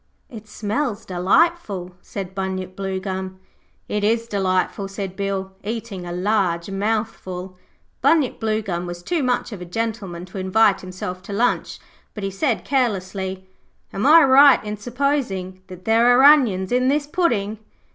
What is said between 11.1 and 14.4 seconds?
to lunch, but he said carelessly, 'Am I